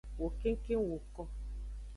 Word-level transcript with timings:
Wo 0.19 0.27
kengkeng 0.39 0.83
woko. 0.89 1.23